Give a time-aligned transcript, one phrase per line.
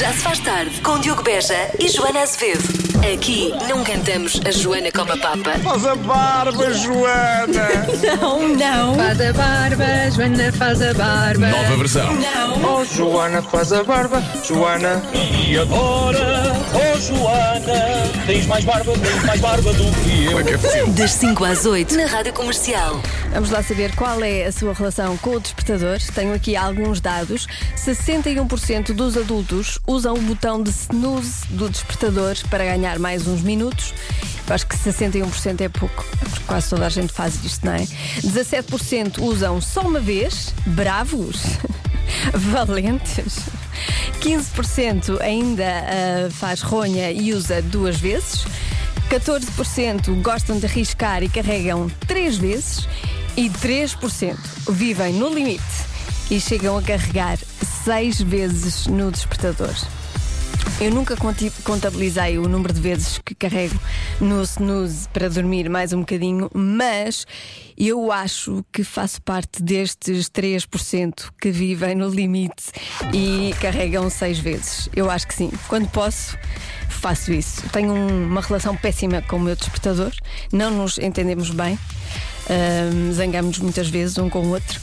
[0.00, 2.90] Já se faz tarde com Diogo Beja e Joana Azevedo.
[3.12, 5.58] Aqui não cantamos a Joana como a Papa.
[5.62, 7.68] Faz a barba, Joana!
[8.20, 8.94] Não, não.
[8.94, 11.48] Faz a barba, Joana faz a barba.
[11.48, 12.08] Nova versão.
[12.62, 15.02] Oh, Joana, faz a barba, Joana.
[15.14, 20.30] E agora, oh Joana, tens mais barba, tens mais barba do que eu.
[20.32, 20.86] Como é que é possível?
[20.88, 23.00] Das 5 às 8 na Rádio Comercial.
[23.32, 25.98] Vamos lá saber qual é a sua relação com o despertador.
[26.14, 27.46] Tenho aqui alguns dados.
[27.76, 33.92] 61% dos adultos usam o botão de snooze do despertador para ganhar mais uns minutos.
[34.48, 37.80] Acho que 61% é pouco, porque quase toda a gente faz isto, não é?
[38.20, 41.42] 17% usam só uma vez, bravos,
[42.34, 43.40] valentes.
[44.20, 48.44] 15% ainda ah, faz ronha e usa duas vezes.
[49.08, 52.88] 14% gostam de arriscar e carregam três vezes.
[53.36, 54.36] E 3%
[54.68, 55.89] vivem no limite
[56.30, 57.38] e chegam a carregar
[57.84, 59.74] seis vezes no despertador.
[60.80, 61.16] Eu nunca
[61.64, 63.78] contabilizei o número de vezes que carrego
[64.20, 67.26] no snooze para dormir mais um bocadinho, mas
[67.76, 72.70] eu acho que faço parte destes 3% que vivem no limite
[73.12, 74.88] e carregam seis vezes.
[74.94, 75.50] Eu acho que sim.
[75.68, 76.36] Quando posso,
[76.88, 77.62] faço isso.
[77.72, 80.12] Tenho um- uma relação péssima com o meu despertador,
[80.52, 81.78] não nos entendemos bem.
[82.50, 84.80] Ahm, Zangamos-nos muitas vezes um com o outro.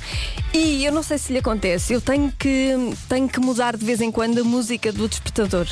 [0.53, 2.73] E eu não sei se lhe acontece, eu tenho que,
[3.09, 5.67] tenho que mudar de vez em quando a música do despertador.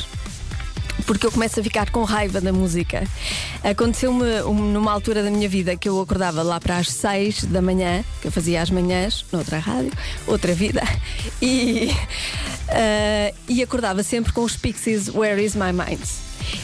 [1.06, 3.04] Porque eu começo a ficar com raiva da música.
[3.62, 7.62] Aconteceu-me um- numa altura da minha vida que eu acordava lá para as 6 da
[7.62, 9.92] manhã, que eu fazia às manhãs, noutra rádio,
[10.26, 10.82] outra vida,
[11.40, 11.90] e,
[12.68, 16.00] ah, e acordava sempre com os Pixies Where Is My Mind.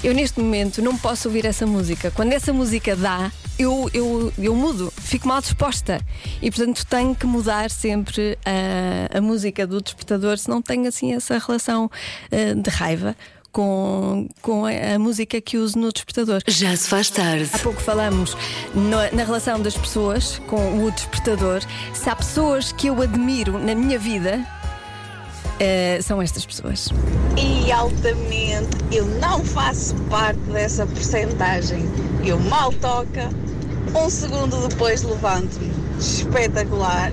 [0.02, 2.10] Eu neste momento não posso ouvir essa música.
[2.10, 6.00] Quando essa música dá, eu, eu, eu mudo, fico mal disposta.
[6.40, 11.12] E portanto tenho que mudar sempre a, a música do despertador, se não tenho assim
[11.14, 11.90] essa relação
[12.30, 13.16] ah, de raiva
[13.52, 16.42] com, com a, música que uso no despertador.
[16.48, 17.50] Já se faz tarde.
[17.52, 18.34] Há pouco falamos
[18.74, 21.60] no- na relação das pessoas com o despertador.
[21.92, 24.44] Se há pessoas que eu admiro na minha vida,
[25.60, 26.88] eh, são estas pessoas.
[27.36, 31.84] e altamente eu não faço parte dessa porcentagem.
[32.24, 33.28] Eu mal toca,
[33.94, 35.72] um segundo depois levanto-me.
[35.98, 37.12] Espetacular.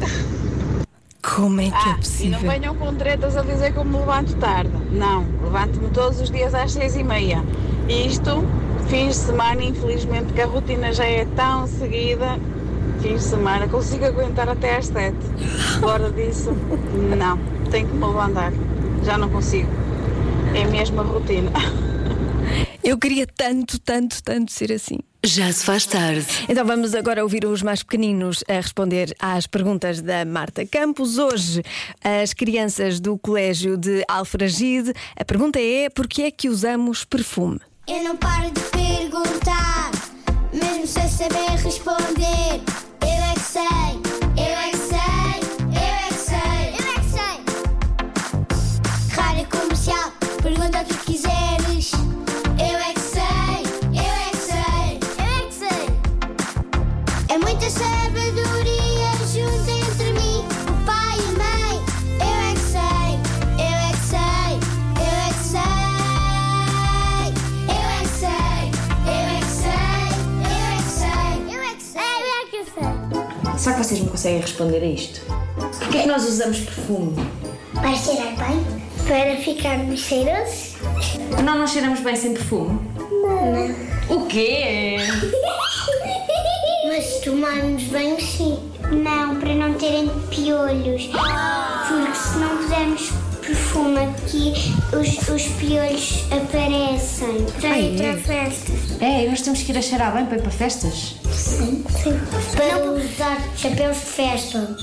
[1.36, 2.40] Como é que é Ah, e não possível?
[2.40, 4.72] venham com tretas a dizer que eu me levanto tarde.
[4.92, 7.44] Não, levanto-me todos os dias às seis e meia.
[7.88, 8.44] E isto,
[8.88, 12.40] fins de semana, infelizmente, porque a rotina já é tão seguida,
[13.02, 15.18] fins de semana, consigo aguentar até às sete.
[15.80, 16.52] Fora disso,
[17.18, 17.38] não,
[17.70, 18.52] tenho que me levantar.
[19.04, 19.70] Já não consigo.
[20.56, 21.52] É mesmo a rotina.
[22.84, 25.00] Eu queria tanto, tanto, tanto ser assim.
[25.24, 26.26] Já se faz tarde.
[26.48, 31.18] Então vamos agora ouvir os mais pequeninos a responder às perguntas da Marta Campos.
[31.18, 31.62] Hoje,
[32.02, 34.94] as crianças do Colégio de Alfragide.
[35.16, 37.60] A pergunta é: por que é que usamos perfume?
[37.88, 39.92] Eu não paro de perguntar,
[40.54, 42.62] mesmo sem saber responder.
[43.02, 44.09] Eu é que sei,
[73.90, 75.20] vocês me conseguem responder a isto?
[75.80, 77.16] Porquê é que nós usamos perfume?
[77.74, 78.64] Para cheirar bem?
[79.08, 80.76] Para ficarmos cheirosos?
[81.44, 82.80] Nós não cheiramos bem sem perfume?
[83.00, 84.16] Não.
[84.16, 84.98] O quê?
[86.88, 88.60] Mas tomarmos banho sim.
[88.92, 91.08] Não, para não terem piolhos.
[91.08, 93.10] Porque se não pusermos
[93.42, 94.54] perfume aqui,
[94.96, 97.44] os, os piolhos aparecem.
[97.60, 99.02] Para ir para festas.
[99.02, 101.16] É, nós temos que ir a cheirar bem para ir para festas?
[101.40, 101.84] Sim.
[102.56, 104.76] Para não usar chapéus de festa.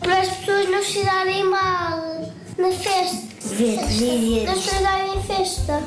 [0.00, 3.26] Para as pessoas não cheirarem mal na festa.
[3.54, 5.82] Verdes Não cheirarem a festa.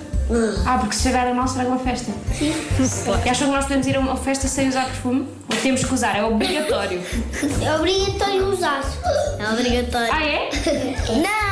[0.66, 2.12] Ah, porque se cheirarem mal será uma festa.
[2.34, 2.54] Sim.
[3.26, 5.28] E acham que nós podemos ir a uma festa sem usar perfume?
[5.50, 6.16] Ou temos que usar?
[6.16, 7.02] É obrigatório.
[7.62, 8.82] É obrigatório usar.
[9.40, 10.10] É obrigatório.
[10.14, 10.50] Ah, é?
[11.22, 11.49] Não!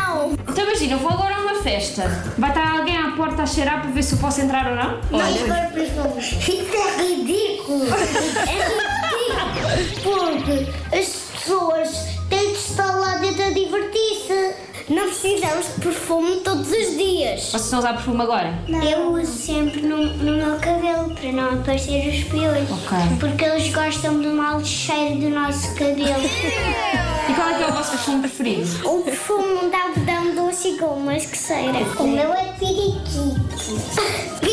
[0.57, 2.01] Então imagina, eu vou agora a uma festa.
[2.36, 5.00] Vai estar alguém à porta a cheirar para ver se eu posso entrar ou não?
[5.12, 6.19] Não usar perfume.
[6.19, 7.86] Isso é ridículo!
[7.86, 10.01] É ridículo!
[10.01, 14.56] Porque as pessoas têm de estar lá dentro a divertir-se.
[14.89, 17.51] Não precisamos de perfume todos os dias.
[17.51, 18.57] Vocês a usar perfume agora?
[18.68, 22.71] Eu uso sempre no, no meu cabelo para não aparecer os piolhos.
[22.71, 22.98] Ok.
[23.19, 26.24] Porque eles gostam do mau cheiro do nosso cabelo.
[27.30, 28.89] E qual é que é o vosso perfume preferido?
[28.89, 29.69] o perfume
[30.68, 31.80] de algodão doce Posso ir com uma esqueceira?
[32.00, 33.38] O meu é periquito.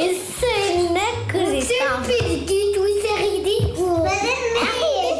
[0.00, 1.58] Isso é inacreditável.
[1.58, 4.04] Isso é periquito, isso é ridículo.
[4.04, 4.24] Mas é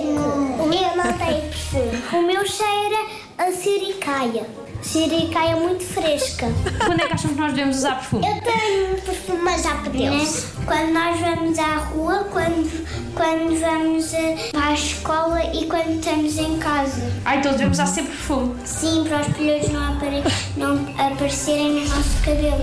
[0.01, 0.63] mesmo.
[0.63, 2.03] O meu não tem perfume.
[2.13, 3.07] O meu cheira
[3.39, 4.47] a siricaia.
[4.83, 6.47] Siricaia muito fresca.
[6.85, 8.27] Quando é que acham que nós devemos usar perfume?
[8.27, 10.47] Eu tenho um perfume, mas já perdeu-se.
[10.65, 16.59] Quando nós vamos à rua, quando, quando vamos eh, a escola e quando estamos em
[16.59, 17.13] casa.
[17.25, 18.57] Ai, então devemos usar sempre perfume.
[18.65, 20.23] Sim, para os piolhos não, apare
[20.57, 22.63] não aparecerem no nosso cabelo.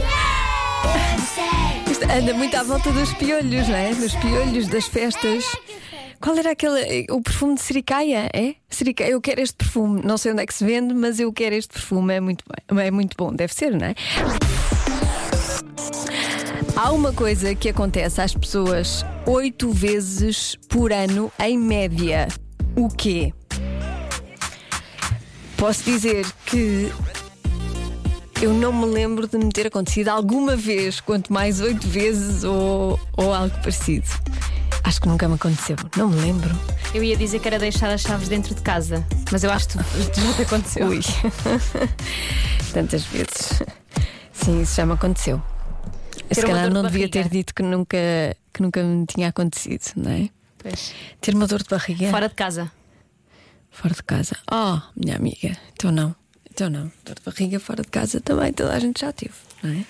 [0.84, 1.92] Eu sei.
[1.92, 3.94] Isto anda muito à volta dos piolhos, não é?
[3.94, 5.46] Dos piolhos, das festas.
[6.20, 7.06] Qual era aquele.
[7.12, 8.30] O perfume de Siricaia?
[8.34, 8.56] É?
[8.70, 10.02] Siricaia, eu quero este perfume.
[10.04, 12.14] Não sei onde é que se vende, mas eu quero este perfume.
[12.14, 13.96] É muito, é muito bom, deve ser, não é?
[16.76, 22.28] Há uma coisa que acontece às pessoas oito vezes por ano, em média.
[22.76, 23.34] O quê?
[25.58, 26.92] Posso dizer que
[28.42, 33.00] eu não me lembro de me ter acontecido alguma vez, quanto mais oito vezes ou,
[33.18, 34.08] ou algo parecido.
[34.84, 36.50] Acho que nunca me aconteceu, não me lembro.
[36.94, 39.78] Eu ia dizer que era deixar as chaves dentro de casa, mas eu acho que
[39.78, 39.84] já
[40.36, 40.88] te aconteceu.
[40.88, 41.00] Ui,
[42.74, 43.62] tantas vezes.
[44.32, 45.42] Sim, isso já me aconteceu.
[46.32, 47.24] Se Ter uma calhar dor de não devia barriga.
[47.24, 47.98] ter dito que nunca,
[48.54, 50.30] que nunca me tinha acontecido, não é?
[50.58, 50.94] Pois.
[51.20, 52.72] Ter uma dor de barriga Fora de casa.
[53.72, 54.36] fora de casa.
[54.52, 56.16] Oh, minha amiga, então não.
[56.50, 56.92] Então não.
[57.06, 59.84] Dor de barriga fora de casa também toda a gente já teve, não é?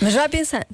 [0.00, 0.64] Mas vai pensando.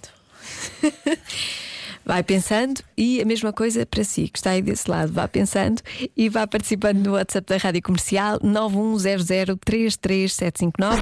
[2.07, 5.13] Vai pensando e a mesma coisa para si, que está aí desse lado.
[5.13, 5.83] Vá pensando
[6.17, 11.01] e vá participando no WhatsApp da Rádio Comercial 910033759.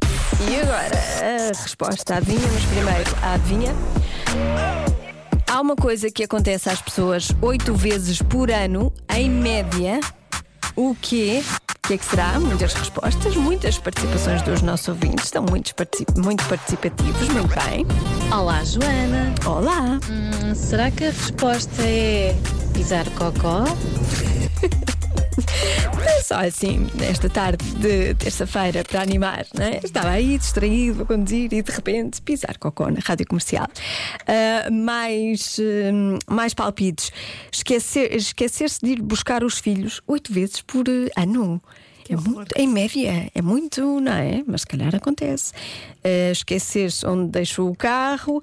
[0.51, 3.75] E agora a resposta à adivinha, mas primeiro a adivinha.
[5.47, 10.01] Há uma coisa que acontece às pessoas oito vezes por ano, em média.
[10.75, 11.43] O quê?
[11.84, 12.40] O que é que será?
[12.40, 17.86] Muitas respostas, muitas participações dos nossos ouvintes, estão muito, particip- muito participativos, muito bem.
[18.32, 19.34] Olá, Joana.
[19.44, 20.00] Olá!
[20.10, 22.34] Hum, será que a resposta é
[22.72, 23.64] pisar cocó?
[26.22, 29.81] Só assim, nesta tarde de terça-feira, para animar, é?
[29.84, 33.66] Estava aí distraído a conduzir e de repente pisar cocó na rádio comercial.
[34.26, 37.10] Ah, mais, hum, mais palpites.
[37.52, 41.62] Esquecer- Esquecer-se de ir buscar os filhos oito vezes por eh, ano.
[42.09, 44.43] É muito, em média, é muito, não é?
[44.47, 45.53] Mas se calhar acontece.
[46.03, 48.43] Ah, Esquecer-se onde deixou o carro,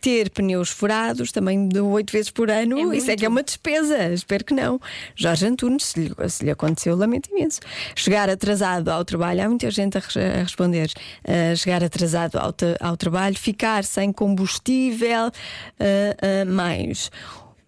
[0.00, 2.94] ter pneus furados também de oito vezes por ano.
[2.94, 4.12] Isso é que é uma despesa.
[4.12, 4.80] Espero que não.
[5.14, 7.60] Jorge Antunes, se lhe, se lhe aconteceu, lamento imenso.
[7.94, 10.90] Chegar atrasado ao trabalho, há muita gente a, a responder.
[11.24, 15.30] Ah, chegar atrasado ao, ao trabalho, ficar sem combustível,
[16.46, 17.10] mais.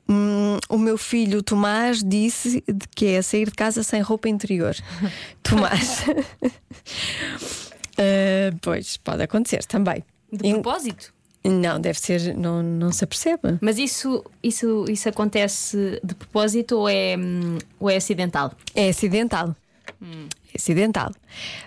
[0.09, 2.65] Hum, o meu filho Tomás disse
[2.95, 4.75] que é sair de casa sem roupa interior.
[5.43, 6.05] Tomás.
[8.01, 10.05] Ah, pois, pode acontecer também.
[10.33, 11.13] De propósito.
[11.45, 13.59] Não, deve ser, não, não se apercebe.
[13.61, 18.53] Mas isso, isso, isso acontece de propósito ou é, hum, ou é acidental?
[18.75, 19.57] É acidental.
[20.01, 21.11] É acidental.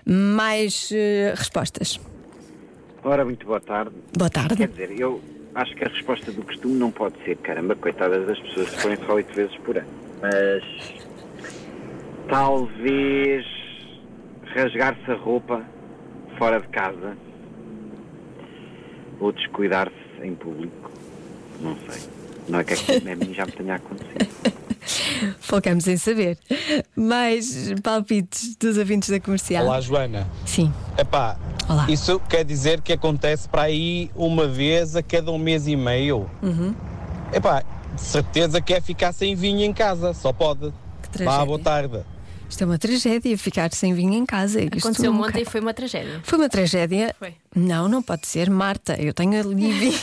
[0.05, 1.99] Mais eh, respostas.
[3.03, 3.95] Ora, muito boa tarde.
[4.17, 4.55] Boa tarde.
[4.55, 5.21] Quer dizer, eu
[5.55, 8.97] acho que a resposta do costume não pode ser, caramba, coitadas das pessoas se forem
[9.05, 9.87] só oito vezes por ano.
[10.21, 10.63] Mas
[12.29, 13.45] talvez
[14.55, 15.63] rasgar-se a roupa
[16.37, 17.17] fora de casa
[19.19, 20.91] ou descuidar-se em público.
[21.59, 22.01] Não sei.
[22.47, 24.31] Não é que a mim já me tenha acontecido.
[25.39, 26.37] Focamos em saber.
[26.95, 29.65] Mais palpites dos ouvintes da comercial.
[29.65, 30.27] Olá, Joana.
[30.45, 30.73] Sim.
[30.97, 31.37] Epá,
[31.73, 31.85] Olá.
[31.89, 36.29] isso quer dizer que acontece para aí uma vez a cada um mês e meio.
[36.41, 36.73] Uhum.
[37.33, 37.63] Epá,
[37.95, 40.73] de certeza que é ficar sem vinho em casa, só pode.
[41.11, 41.37] tragédia.
[41.37, 41.99] Vá, boa tarde.
[42.49, 44.59] Isto é uma tragédia, ficar sem vinho em casa.
[44.61, 46.19] Aconteceu nunca- ontem e foi uma tragédia.
[46.23, 47.15] Foi uma tragédia?
[47.17, 47.33] Foi.
[47.55, 48.49] Não, não pode ser.
[48.49, 49.99] Marta, eu tenho ali vinho.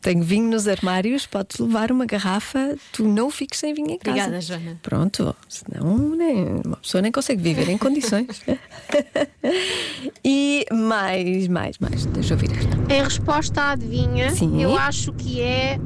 [0.00, 4.18] Tenho vinho nos armários, podes levar uma garrafa, tu não fiques sem vinho em casa.
[4.18, 4.78] Obrigada, Joana.
[4.82, 8.42] Pronto, senão nem, uma pessoa nem consegue viver em condições.
[10.24, 12.06] e mais, mais, mais.
[12.06, 12.94] Deixa eu ouvir esta.
[12.94, 14.62] Em resposta à adivinha, Sim.
[14.62, 15.78] eu acho que é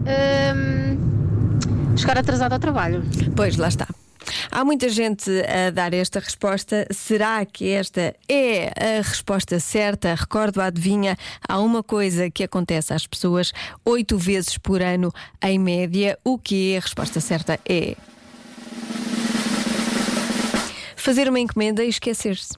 [0.54, 3.02] hum, chegar atrasado ao trabalho.
[3.35, 3.88] Pois, lá está.
[4.50, 6.87] Há muita gente a dar esta resposta.
[6.91, 10.14] Será que esta é a resposta certa?
[10.14, 11.17] Recordo a adivinha.
[11.49, 13.52] Há uma coisa que acontece às pessoas
[13.85, 15.12] oito vezes por ano,
[15.43, 16.19] em média.
[16.25, 17.97] O que é a resposta certa é.
[20.97, 22.55] Fazer uma encomenda e esquecer-se.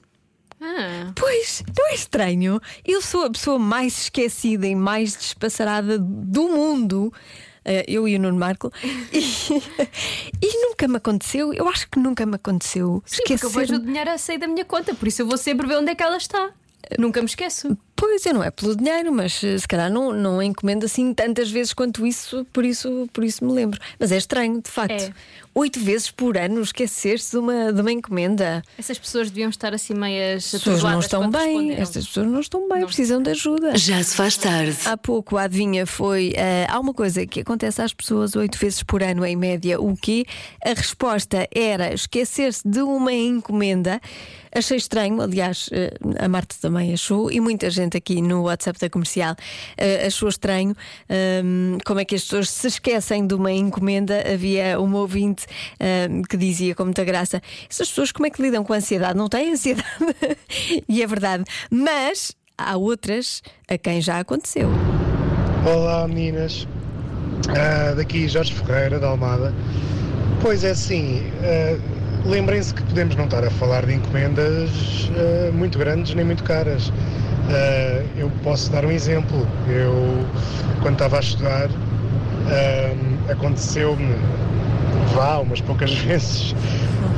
[0.61, 2.59] Ah, Pois, não é estranho?
[2.85, 7.11] Eu sou a pessoa mais esquecida e mais despassarada do mundo.
[7.65, 8.71] Eh, eu e o Nuno Marco,
[9.11, 9.19] e,
[10.41, 13.03] e nunca me aconteceu, eu acho que nunca me aconteceu.
[13.05, 15.37] Sim, porque eu vejo o dinheiro a sair da minha conta, por isso eu vou
[15.37, 16.51] sempre ver onde é que ela está.
[16.99, 17.75] Nunca me esqueço.
[17.95, 21.49] Pois, eu não é pelo dinheiro, mas eh, se calhar não, não encomendo assim tantas
[21.49, 23.79] vezes quanto isso, por isso, por isso me lembro.
[23.99, 25.01] Mas é estranho, de facto.
[25.01, 25.13] É.
[25.57, 28.61] Oito vezes por ano esquecer-se de uma, de uma encomenda.
[28.77, 32.67] Essas pessoas deviam estar assim meias As pessoas não estão bem, estas pessoas não estão
[32.67, 33.77] bem, precisam de ajuda.
[33.77, 34.77] Já se faz tarde.
[34.83, 38.83] Há pouco a adivinha foi eh, há uma coisa que acontece às pessoas oito vezes
[38.83, 40.25] por ano em média, o quê?
[40.61, 44.01] A resposta era esquecer-se de uma encomenda.
[44.53, 48.89] Achei estranho, aliás, eh, a Marta também achou, e muita gente aqui no WhatsApp da
[48.89, 49.35] comercial
[49.77, 50.73] eh, achou estranho
[51.43, 54.23] hum, como é que as pessoas se esquecem de uma encomenda.
[54.33, 55.44] Havia uma ouvinte
[56.29, 59.17] que dizia com muita graça: essas pessoas como é que lidam com a ansiedade?
[59.17, 59.87] Não têm ansiedade?
[60.87, 61.43] e é verdade.
[61.69, 64.69] Mas há outras a quem já aconteceu.
[65.65, 66.67] Olá meninas,
[67.49, 69.53] Ah, daqui Jorge Ferreira da Almada.
[70.41, 71.77] Pois é assim, ah,
[72.25, 74.69] lembrem-se que podemos não estar a falar de encomendas
[75.17, 76.91] ah, muito grandes nem muito caras.
[78.17, 79.47] Eu posso dar um exemplo.
[79.67, 79.93] Eu,
[80.81, 81.69] quando estava a estudar,
[83.29, 84.15] aconteceu-me,
[85.13, 86.55] vá, umas poucas vezes,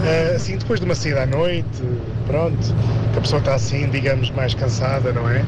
[0.03, 1.84] ah, assim, depois de uma saída à noite,
[2.25, 2.58] pronto,
[3.13, 5.44] que a pessoa está assim, digamos, mais cansada, não é?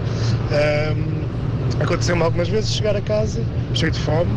[0.51, 1.29] Ah,
[1.79, 3.41] Aconteceu-me algumas vezes chegar a casa,
[3.73, 4.31] cheio de fome,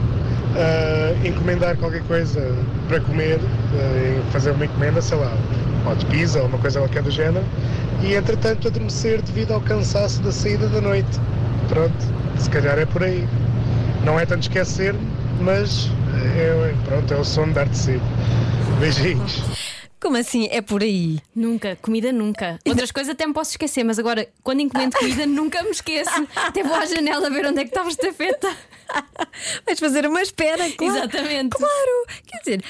[0.56, 2.54] ah, encomendar qualquer coisa
[2.88, 3.40] para comer,
[3.74, 5.32] ah, fazer uma encomenda, sei lá,
[5.86, 7.44] ou de pizza ou uma coisa qualquer do género,
[8.00, 11.18] e entretanto adormecer devido ao cansaço da saída da noite.
[11.68, 11.94] Pronto,
[12.38, 13.26] se calhar é por aí.
[14.04, 14.94] Não é tanto esquecer,
[15.40, 18.00] mas é, pronto, é o sono dar de si.
[18.78, 19.42] Beijinhos.
[20.02, 20.48] Como assim?
[20.50, 21.20] É por aí?
[21.32, 22.58] Nunca, comida nunca.
[22.66, 26.10] Outras coisas até me posso esquecer, mas agora, quando encomendo comida, nunca me esqueço.
[26.34, 28.48] Até vou à janela ver onde é que estava a estafeta.
[29.64, 30.96] Vais fazer uma espera, claro.
[30.96, 31.56] Exatamente.
[31.56, 32.64] Claro, quer dizer,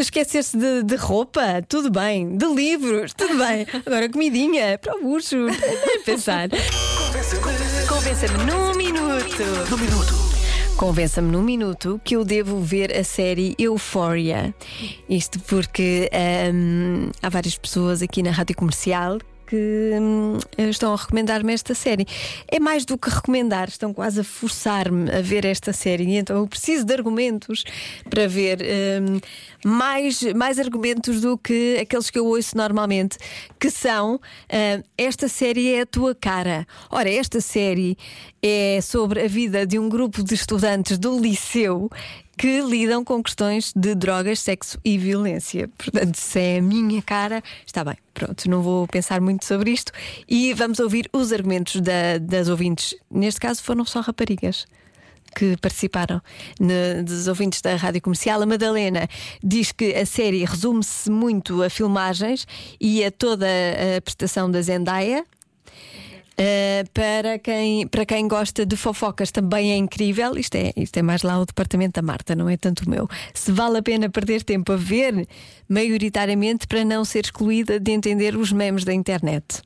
[0.00, 2.36] esquecer-se de, de roupa, tudo bem.
[2.36, 3.66] De livros, tudo bem.
[3.86, 6.48] Agora, comidinha, para o bucho, nem pensar.
[7.88, 9.70] Convença-me num minuto.
[9.70, 10.33] Num minuto.
[10.76, 14.52] Convença-me num minuto que eu devo ver a série Euphoria.
[15.08, 16.10] Isto porque
[16.52, 19.18] hum, há várias pessoas aqui na rádio comercial
[19.54, 22.04] que hum, estão a recomendar-me esta série.
[22.48, 26.16] É mais do que recomendar, estão quase a forçar-me a ver esta série.
[26.16, 27.62] Então eu preciso de argumentos
[28.10, 29.20] para ver hum,
[29.64, 33.16] mais, mais argumentos do que aqueles que eu ouço normalmente,
[33.60, 36.66] que são hum, esta série é a tua cara.
[36.90, 37.96] Ora, esta série
[38.42, 41.88] é sobre a vida de um grupo de estudantes do liceu
[42.36, 45.68] que lidam com questões de drogas, sexo e violência.
[45.78, 47.96] Portanto, se é a minha cara, está bem.
[48.12, 49.92] Pronto, não vou pensar muito sobre isto
[50.28, 52.94] e vamos ouvir os argumentos da- das ouvintes.
[53.10, 54.66] Neste caso, foram só raparigas
[55.36, 56.22] que participaram
[57.04, 58.40] dos ouvintes da rádio comercial.
[58.40, 59.08] A Madalena
[59.42, 62.46] diz que a série resume-se muito a filmagens
[62.80, 65.24] e a toda a prestação da Zendaya.
[66.34, 70.36] Uh, para, quem, para quem gosta de fofocas também é incrível.
[70.36, 73.08] Isto é, isto é mais lá o departamento da Marta, não é tanto o meu.
[73.32, 75.28] Se vale a pena perder tempo a ver,
[75.68, 79.62] maioritariamente para não ser excluída de entender os memes da internet.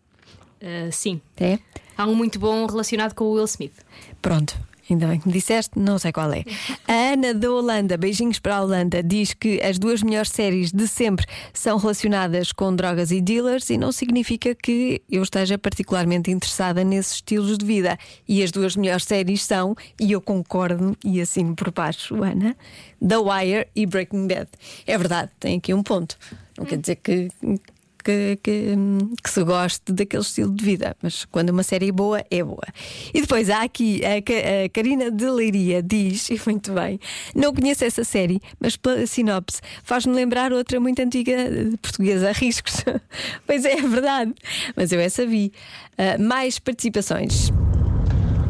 [0.62, 1.20] Ah, sim.
[1.38, 1.58] É?
[1.96, 3.74] Há um muito bom relacionado com o Will Smith.
[4.20, 4.58] Pronto.
[4.90, 6.44] Ainda bem que me disseste, não sei qual é.
[6.86, 10.88] A Ana da Holanda, beijinhos para a Holanda, diz que as duas melhores séries de
[10.88, 16.82] sempre são relacionadas com drogas e dealers e não significa que eu esteja particularmente interessada
[16.82, 17.98] nesses estilos de vida.
[18.26, 22.56] E as duas melhores séries são, e eu concordo e assino por baixo, Ana,
[23.06, 24.48] The Wire e Breaking Bad.
[24.86, 26.16] É verdade, tem aqui um ponto.
[26.56, 27.28] Não quer dizer que.
[28.04, 28.74] Que, que,
[29.22, 32.66] que se goste daquele estilo de vida, mas quando uma série é boa, é boa.
[33.12, 34.16] E depois há aqui a,
[34.64, 36.98] a Karina de Leiria diz, e muito bem,
[37.34, 42.84] não conheço essa série, mas pela sinopse faz-me lembrar outra muito antiga eh, portuguesa, Riscos.
[43.46, 44.34] pois é, é verdade,
[44.76, 45.52] mas eu essa vi.
[45.98, 47.50] Ah, mais participações.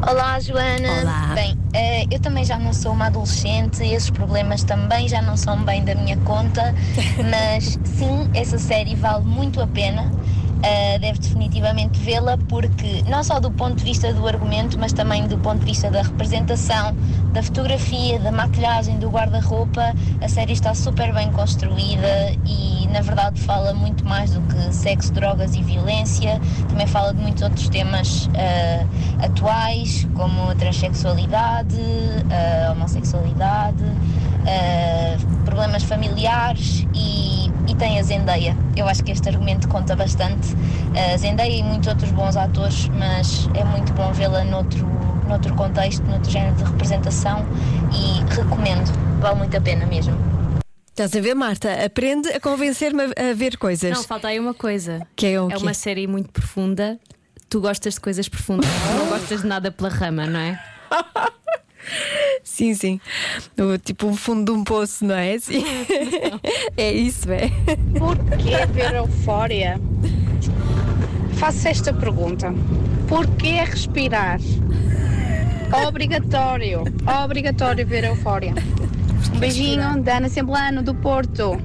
[0.01, 1.01] Olá, Joana.
[1.01, 1.31] Olá.
[1.35, 5.61] Bem, eh, eu também já não sou uma adolescente, esses problemas também já não são
[5.63, 6.73] bem da minha conta,
[7.29, 10.09] mas sim, essa série vale muito a pena.
[10.63, 15.27] Eh, deve definitivamente vê-la porque não só do ponto de vista do argumento, mas também
[15.27, 16.95] do ponto de vista da representação,
[17.33, 23.39] da fotografia, da maquilhagem, do guarda-roupa, a série está super bem construída e na verdade
[23.41, 26.39] fala muito mais do que sexo, drogas e violência.
[26.67, 28.85] Também fala de muitos outros temas eh,
[29.21, 31.77] atuais, como a transexualidade,
[32.67, 33.83] a homossexualidade,
[34.47, 38.57] eh, problemas familiares e, e tem a Zendaya.
[38.75, 40.55] Eu acho que este argumento conta bastante.
[41.13, 44.87] A Zendaya e muitos outros bons atores, mas é muito bom vê-la noutro,
[45.27, 47.45] noutro contexto, noutro género de representação
[47.93, 50.17] e recomendo, vale muito a pena mesmo.
[50.87, 51.85] Estás a ver, Marta?
[51.85, 53.91] Aprende a convencer-me a, ver coisas.
[53.91, 55.07] Não, falta aí uma coisa.
[55.15, 56.99] Que é o É uma série muito profunda.
[57.47, 60.59] Tu gostas de coisas profundas, tu não gostas de nada pela rama, não é?
[62.43, 62.99] Sim, sim.
[63.57, 65.37] O- tipo um fundo de um poço, não é?
[65.39, 65.63] Sim.
[66.77, 67.49] é isso, é.
[67.97, 69.79] Por que ver eufória?
[71.35, 72.53] Faço esta pergunta.
[73.07, 74.39] Por que respirar?
[75.87, 76.83] Obrigatório.
[77.23, 78.53] Obrigatório ver eufória.
[79.35, 81.59] Um beijinho da Ana Semblano do Porto.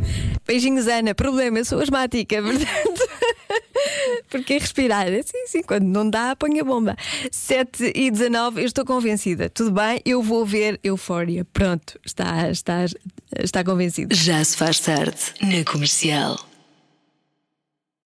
[0.47, 1.15] Beijinhos, Ana.
[1.15, 2.94] Problema, eu sou asmática, portanto.
[4.29, 6.97] Porque respirar, sim, sim, quando não dá, põe a bomba.
[7.31, 9.49] 7 e 19, eu estou convencida.
[9.49, 11.47] Tudo bem, eu vou ver Eufória.
[11.53, 12.85] Pronto, está, está,
[13.39, 14.15] está convencida.
[14.15, 16.39] Já se faz tarde na comercial.